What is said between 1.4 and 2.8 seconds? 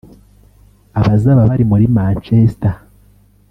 bari muri Manchester